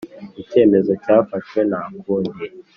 [0.41, 2.41] icyemezo cyafashwe ntakundi